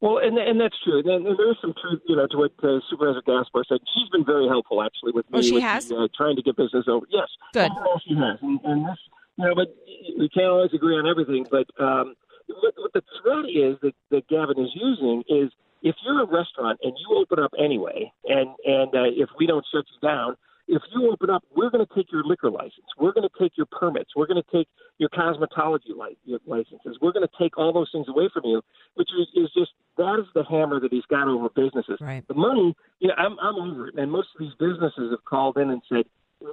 [0.00, 0.98] Well, and and that's true.
[0.98, 3.80] And, and there's some truth, you know, to what uh, Supervisor Gaspar said.
[3.94, 5.40] She's been very helpful, actually, with me.
[5.40, 7.04] Oh, she with has the, uh, trying to get business over.
[7.10, 7.70] Yes, good.
[7.70, 8.38] Overall, she has.
[8.40, 8.98] And, and this,
[9.36, 9.76] you know, but
[10.18, 11.44] we can't always agree on everything.
[11.50, 12.14] But um,
[12.48, 15.52] what, what the threat is that, that Gavin is using is
[15.82, 19.64] if you're a restaurant and you open up anyway, and and uh, if we don't
[19.72, 20.36] shut you down,
[20.68, 22.86] if you open up, we're going to take your liquor license.
[22.98, 24.10] We're going to take your permits.
[24.14, 24.68] We're going to take
[24.98, 26.98] your cosmetology li- your licenses.
[27.02, 28.62] We're going to take all those things away from you,
[28.94, 31.98] which is, is just that is the hammer that he's got over businesses.
[32.00, 32.26] Right.
[32.28, 33.94] The money, you know, I'm, I'm over it.
[33.98, 36.04] And most of these businesses have called in and said,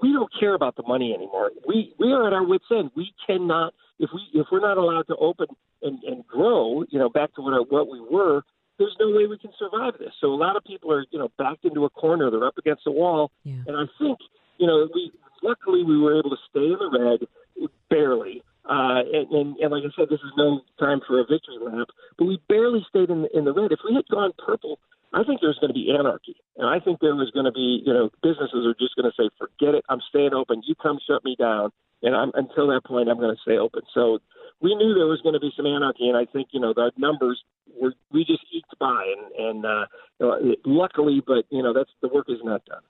[0.02, 1.52] we don't care about the money anymore.
[1.66, 2.92] We we are at our wits' end.
[2.96, 5.48] We cannot if we if we're not allowed to open
[5.82, 8.42] and, and grow, you know, back to what what we were
[8.78, 10.14] there's no way we can survive this.
[10.22, 12.30] So a lot of people are, you know, backed into a corner.
[12.30, 13.32] They're up against a wall.
[13.44, 13.56] Yeah.
[13.68, 14.20] And I think,
[14.58, 15.12] you know, we
[15.44, 18.44] luckily we were able to stay in the red barely.
[18.70, 21.88] Uh, and, and, and like I said, this is no time for a victory lap,
[22.18, 23.72] but we barely stayed in the, in the red.
[23.72, 24.80] If we had gone purple,
[25.14, 27.82] I think there's going to be anarchy, and I think there was going to be,
[27.86, 30.64] you know, businesses are just going to say, "Forget it, I'm staying open.
[30.68, 31.72] You come shut me down."
[32.04, 33.82] And I'm, until that point, I'm going to stay open.
[33.94, 34.20] So
[34.62, 36.92] we knew there was going to be some anarchy, and I think you know the
[36.98, 37.42] numbers
[37.80, 39.86] were we just eked by, and and uh,
[40.20, 42.82] you know, luckily, but you know that's the work is not done.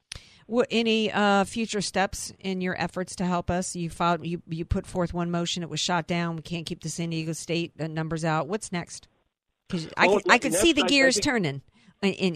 [0.49, 3.75] What, any uh, future steps in your efforts to help us?
[3.75, 5.61] You filed, you you put forth one motion.
[5.61, 6.37] It was shot down.
[6.37, 8.47] We can't keep the San Diego State uh, numbers out.
[8.47, 9.07] What's next?
[9.67, 11.61] Because I Well, could I could see the I- I gears think- turning.
[12.01, 12.35] In, in,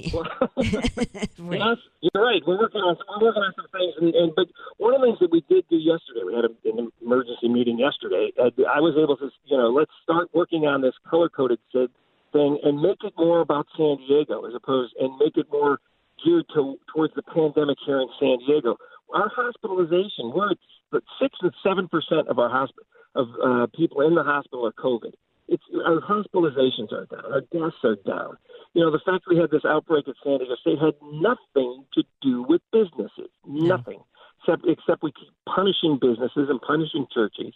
[1.59, 2.41] Yes, you're right.
[2.45, 4.47] We're working on we're working on some things, and, and but
[4.77, 7.77] one of the things that we did do yesterday, we had a, an emergency meeting
[7.77, 8.33] yesterday.
[8.41, 12.59] Uh, I was able to, you know, let's start working on this color coded thing
[12.63, 15.79] and make it more about San Diego as opposed and make it more
[16.25, 18.77] geared to towards the pandemic here in San Diego.
[19.13, 22.85] Our hospitalization, we're at six and seven percent of our hospital
[23.15, 25.13] of uh, people in the hospital are COVID.
[25.51, 28.37] It's our hospitalizations are down, our deaths are down.
[28.73, 32.03] You know, the fact we had this outbreak at San Diego State had nothing to
[32.21, 33.99] do with businesses, nothing,
[34.39, 37.53] except except we keep punishing businesses and punishing churches,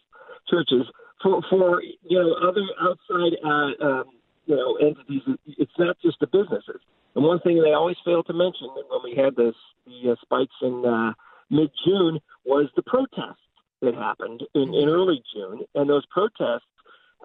[0.50, 0.84] churches
[1.24, 4.04] for for you know other outside uh, um,
[4.46, 5.22] you know entities.
[5.48, 6.82] It's not just the businesses.
[7.16, 9.56] And one thing they always fail to mention when we had this
[9.88, 11.14] the uh, spikes in uh,
[11.50, 13.40] mid June was the protests
[13.82, 16.68] that happened in, in early June, and those protests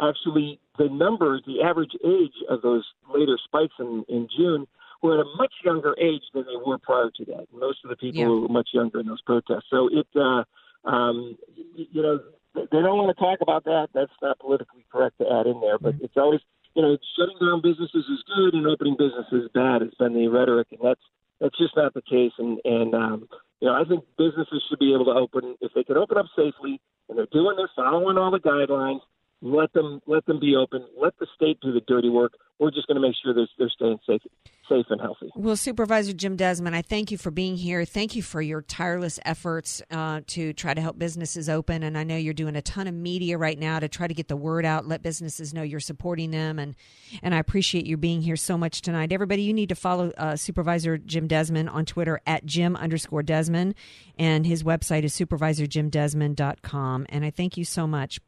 [0.01, 2.84] actually the numbers, the average age of those
[3.14, 4.66] later spikes in, in June
[5.03, 7.46] were at a much younger age than they were prior to that.
[7.53, 8.28] Most of the people Yeah.
[8.28, 9.68] were much younger in those protests.
[9.70, 10.44] So it, uh,
[10.84, 11.38] um,
[11.74, 12.20] you know,
[12.55, 13.88] they don't want to talk about that.
[13.94, 16.40] That's not politically correct to add in there, but it's always,
[16.74, 19.82] you know, shutting down businesses is good and opening businesses is bad.
[19.82, 21.01] It's been the rhetoric, and that's
[21.40, 22.32] that's just not the case.
[22.38, 23.28] And and um,
[23.61, 26.26] you know, I think businesses should be able to open if they can open up
[26.34, 29.01] safely and they're doing, they're following all the guidelines
[29.43, 30.84] let them let them be open.
[31.01, 32.32] Let the state do the dirty work.
[32.59, 34.20] We're just going to make sure they're, they're staying safe,
[34.68, 35.30] safe and healthy.
[35.34, 37.86] Well, Supervisor Jim Desmond, I thank you for being here.
[37.86, 41.82] Thank you for your tireless efforts uh, to try to help businesses open.
[41.82, 44.28] And I know you're doing a ton of media right now to try to get
[44.28, 46.59] the word out, let businesses know you're supporting them.
[46.59, 46.76] And
[47.22, 49.11] and I appreciate you being here so much tonight.
[49.11, 53.74] Everybody, you need to follow uh, Supervisor Jim Desmond on Twitter at Jim underscore Desmond,
[54.18, 57.07] and his website is supervisorjimdesmond.com.
[57.09, 58.20] And I thank you so much.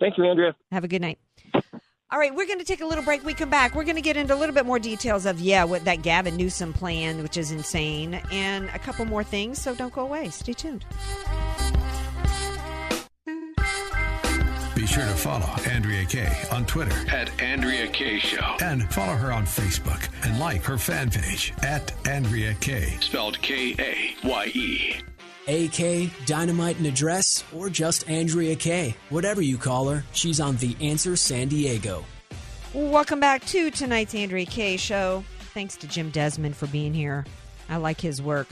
[0.00, 0.54] Thank you, Andrea.
[0.72, 1.18] Have a good night.
[2.12, 3.24] All right, we're going to take a little break.
[3.24, 3.74] We come back.
[3.74, 6.36] We're going to get into a little bit more details of, yeah, what that Gavin
[6.36, 9.60] Newsom plan, which is insane, and a couple more things.
[9.60, 10.28] So don't go away.
[10.30, 10.84] Stay tuned.
[14.74, 18.56] Be sure to follow Andrea Kaye on Twitter At Andrea Kaye Show.
[18.60, 22.96] and follow her on Facebook and like her fan page at Andrea Kaye.
[23.00, 24.96] Spelled K A Y E.
[25.46, 28.96] AK, Dynamite and Address, or just Andrea Kaye.
[29.10, 32.04] Whatever you call her, she's on The Answer San Diego.
[32.72, 34.76] Welcome back to tonight's Andrea Kaye.
[34.76, 35.24] show.
[35.52, 37.24] Thanks to Jim Desmond for being here.
[37.68, 38.48] I like his work.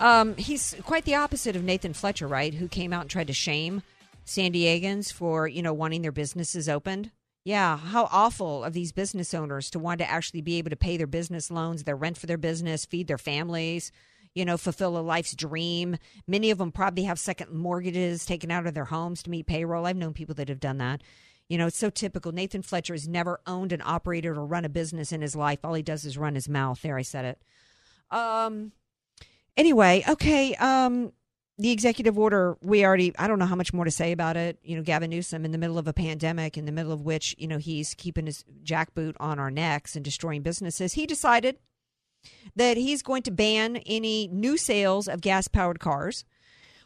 [0.00, 2.54] Um, he's quite the opposite of Nathan Fletcher, right?
[2.54, 3.82] Who came out and tried to shame
[4.24, 7.10] San Diegans for, you know, wanting their businesses opened.
[7.44, 10.96] Yeah, how awful of these business owners to want to actually be able to pay
[10.96, 13.90] their business loans, their rent for their business, feed their families,
[14.34, 15.96] you know, fulfill a life's dream.
[16.26, 19.86] Many of them probably have second mortgages taken out of their homes to meet payroll.
[19.86, 21.02] I've known people that have done that.
[21.48, 22.32] You know, it's so typical.
[22.32, 25.58] Nathan Fletcher has never owned and operated or run a business in his life.
[25.64, 26.80] All he does is run his mouth.
[26.80, 27.42] There, I said it.
[28.10, 28.72] Um.
[29.56, 30.54] Anyway, okay.
[30.54, 31.12] Um.
[31.58, 34.58] The executive order, we already, I don't know how much more to say about it.
[34.64, 37.36] You know, Gavin Newsom in the middle of a pandemic, in the middle of which,
[37.38, 40.94] you know, he's keeping his jackboot on our necks and destroying businesses.
[40.94, 41.58] He decided
[42.56, 46.24] that he's going to ban any new sales of gas powered cars,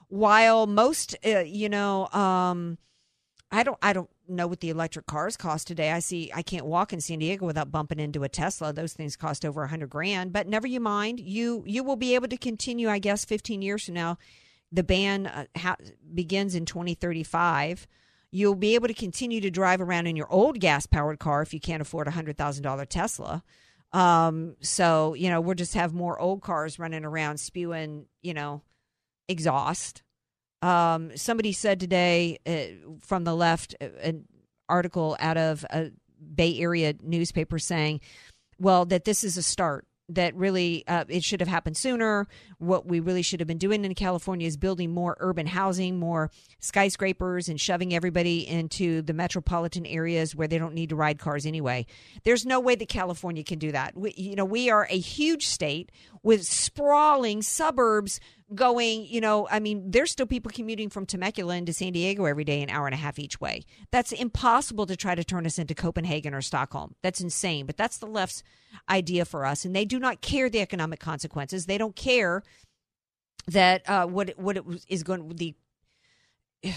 [0.08, 2.78] while most, uh, you know, um,
[3.50, 5.92] I don't, I don't know what the electric cars cost today.
[5.92, 8.72] I see, I can't walk in San Diego without bumping into a Tesla.
[8.72, 10.32] Those things cost over a hundred grand.
[10.32, 12.88] But never you mind, you you will be able to continue.
[12.88, 14.18] I guess fifteen years from now,
[14.72, 15.76] the ban uh, ha-
[16.12, 17.86] begins in twenty thirty five.
[18.32, 21.54] You'll be able to continue to drive around in your old gas powered car if
[21.54, 23.44] you can't afford a hundred thousand dollar Tesla.
[23.92, 28.62] Um, so you know we'll just have more old cars running around spewing, you know,
[29.28, 30.02] exhaust.
[30.62, 34.24] Um, somebody said today uh, from the left, uh, an
[34.68, 35.90] article out of a
[36.34, 38.00] Bay Area newspaper saying,
[38.58, 42.28] well, that this is a start that really uh, it should have happened sooner.
[42.58, 46.30] What we really should have been doing in California is building more urban housing, more
[46.60, 51.46] skyscrapers, and shoving everybody into the metropolitan areas where they don't need to ride cars
[51.46, 51.86] anyway.
[52.24, 53.96] There's no way that California can do that.
[53.96, 55.90] We, you know, we are a huge state
[56.22, 58.20] with sprawling suburbs
[58.54, 62.44] going, you know, I mean, there's still people commuting from Temecula into San Diego every
[62.44, 63.64] day, an hour and a half each way.
[63.90, 66.94] That's impossible to try to turn us into Copenhagen or Stockholm.
[67.02, 67.66] That's insane.
[67.66, 68.42] But that's the left's
[68.88, 69.64] idea for us.
[69.64, 71.66] And they do not care the economic consequences.
[71.66, 72.42] They don't care
[73.48, 75.54] that uh, what what it is going the.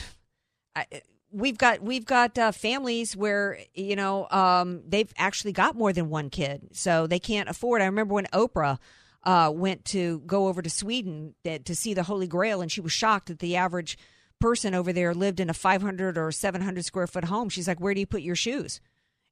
[0.76, 0.86] I,
[1.32, 6.10] we've got we've got uh, families where you know um, they've actually got more than
[6.10, 7.82] one kid, so they can't afford.
[7.82, 8.78] I remember when Oprah
[9.24, 12.92] uh, went to go over to Sweden to see the Holy Grail, and she was
[12.92, 13.98] shocked that the average
[14.40, 17.50] person over there lived in a 500 or 700 square foot home.
[17.50, 18.80] She's like, "Where do you put your shoes?"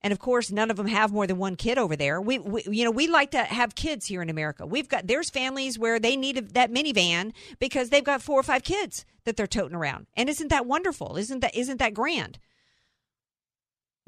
[0.02, 2.22] And of course, none of them have more than one kid over there.
[2.22, 4.66] We, we, you know, we like to have kids here in America.
[4.66, 8.44] We've got there's families where they need a, that minivan because they've got four or
[8.44, 10.08] five kids that they're toting around.
[10.16, 11.18] And isn't that wonderful?
[11.18, 12.38] Isn't that isn't that grand?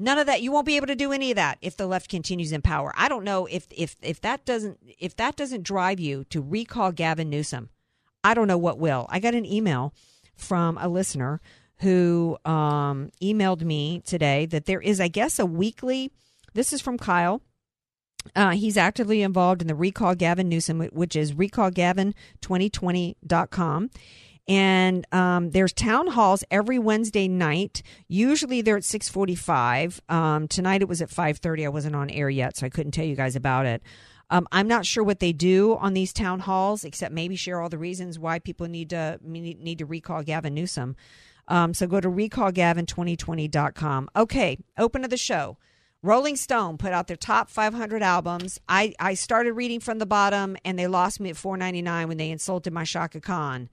[0.02, 0.40] None of that.
[0.40, 2.90] You won't be able to do any of that if the left continues in power.
[2.96, 6.90] I don't know if if if that doesn't if that doesn't drive you to recall
[6.90, 7.68] Gavin Newsom.
[8.24, 9.06] I don't know what will.
[9.10, 9.92] I got an email
[10.34, 11.42] from a listener
[11.80, 16.10] who um, emailed me today that there is, I guess, a weekly.
[16.54, 17.42] This is from Kyle.
[18.36, 23.90] Uh, he's actively involved in the Recall Gavin Newsom, which is recallgavin2020.com.
[24.50, 27.84] And um, there's town halls every Wednesday night.
[28.08, 30.02] Usually they're at 645.
[30.08, 31.66] Um, tonight it was at 530.
[31.66, 33.80] I wasn't on air yet, so I couldn't tell you guys about it.
[34.28, 37.68] Um, I'm not sure what they do on these town halls, except maybe share all
[37.68, 40.96] the reasons why people need to need to recall Gavin Newsom.
[41.46, 44.08] Um, so go to recallgavin2020.com.
[44.16, 45.58] Okay, open to the show.
[46.02, 48.58] Rolling Stone put out their top 500 albums.
[48.68, 52.30] I, I started reading from the bottom, and they lost me at 4.99 when they
[52.30, 53.68] insulted my Chaka Khan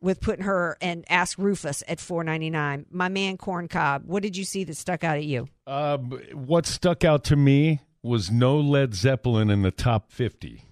[0.00, 2.86] with putting her and Ask Rufus at 4.99.
[2.90, 5.48] My man Corn Cob, what did you see that stuck out at you?
[5.66, 10.64] Uh, what stuck out to me was no Led Zeppelin in the top 50.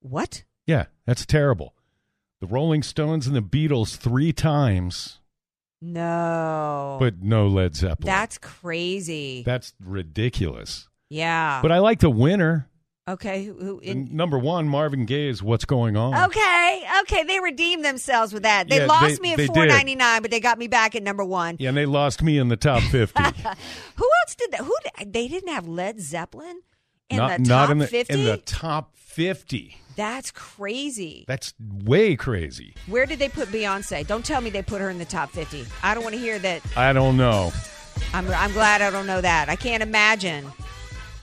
[0.00, 0.44] What?
[0.66, 1.74] Yeah, that's terrible.
[2.40, 5.20] The Rolling Stones and the Beatles three times
[5.80, 6.96] no.
[6.98, 8.06] But no Led Zeppelin.
[8.06, 9.42] That's crazy.
[9.44, 10.88] That's ridiculous.
[11.08, 11.60] Yeah.
[11.62, 12.68] But I like the winner.
[13.08, 13.44] Okay.
[13.44, 18.42] Who, in, number one, Marvin Gaye's "What's Going On." Okay, okay, they redeemed themselves with
[18.42, 18.68] that.
[18.68, 21.02] They Yeah, lost they- me at four ninety nine, but they got me back at
[21.04, 21.56] number one.
[21.60, 23.22] Yeah, and they lost me in the top fifty.
[23.22, 24.60] Who else did that?
[24.60, 26.62] Who did, they didn't have Led Zeppelin
[27.08, 28.14] in not the top not in the fifty?
[28.14, 29.76] in the top fifty.
[29.94, 31.24] That's crazy.
[31.28, 31.54] That's
[31.84, 32.74] way crazy.
[32.86, 34.06] Where did they put Beyonce?
[34.06, 35.64] Don't tell me they put her in the top fifty.
[35.82, 36.60] I don't want to hear that.
[36.76, 37.52] I don't know.
[38.12, 39.48] I'm I'm glad I don't know that.
[39.48, 40.44] I can't imagine.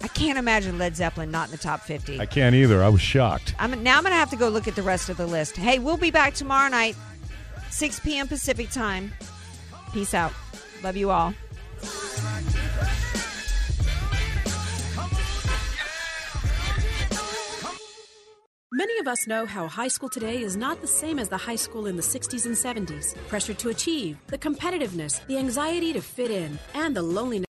[0.04, 2.20] I can't imagine Led Zeppelin not in the top fifty.
[2.20, 2.84] I can't either.
[2.84, 3.56] I was shocked.
[3.58, 5.56] I'm now I'm gonna have to go look at the rest of the list.
[5.56, 6.96] Hey, we'll be back tomorrow night,
[7.70, 8.28] 6 p.m.
[8.28, 9.14] Pacific time.
[9.94, 10.34] Peace out.
[10.84, 11.34] Love you all.
[18.76, 21.56] Many of us know how high school today is not the same as the high
[21.56, 23.16] school in the 60s and 70s.
[23.28, 27.46] Pressure to achieve, the competitiveness, the anxiety to fit in, and the loneliness.